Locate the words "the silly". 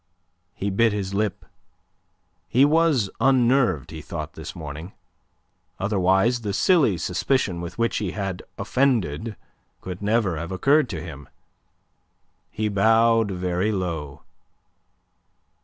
6.41-6.97